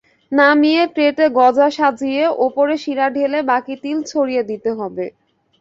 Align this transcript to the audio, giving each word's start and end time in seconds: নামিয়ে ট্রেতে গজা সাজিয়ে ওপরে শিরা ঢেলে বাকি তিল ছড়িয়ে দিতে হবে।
নামিয়ে 0.31 0.83
ট্রেতে 0.93 1.25
গজা 1.37 1.67
সাজিয়ে 1.77 2.23
ওপরে 2.45 2.75
শিরা 2.83 3.07
ঢেলে 3.15 3.39
বাকি 3.51 3.73
তিল 3.83 3.97
ছড়িয়ে 4.05 4.43
দিতে 4.49 4.69
হবে। 4.79 5.05